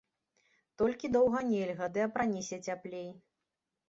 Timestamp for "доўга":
1.15-1.41